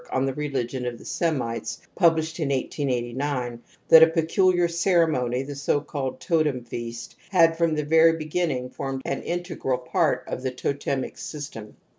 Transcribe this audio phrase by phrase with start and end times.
[0.11, 5.79] The Religion of the Semites *% published in 1889, that a peculiar ceremony, the so
[5.79, 11.19] called totem feasts had, from the very beginning, formed an integral part of the totemic
[11.19, 11.77] system.